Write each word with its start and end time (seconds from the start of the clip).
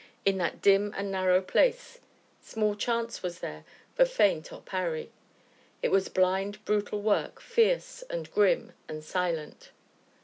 In 0.25 0.39
that 0.39 0.63
dim 0.63 0.91
and 0.97 1.11
narrow 1.11 1.41
place 1.43 1.99
small 2.41 2.73
chance 2.75 3.21
was 3.21 3.37
there 3.39 3.63
for 3.93 4.03
feint 4.03 4.51
or 4.51 4.59
parry; 4.61 5.11
it 5.83 5.91
was 5.91 6.09
blind, 6.09 6.65
brutal 6.65 7.03
work, 7.03 7.39
fierce, 7.39 8.01
and 8.09 8.31
grim, 8.31 8.73
and 8.87 9.03
silent. 9.03 9.69